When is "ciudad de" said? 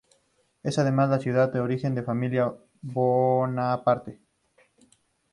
1.19-1.59